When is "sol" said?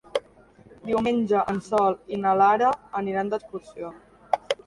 1.65-1.97